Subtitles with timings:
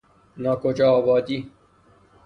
[0.41, 1.51] ناکجاآبادی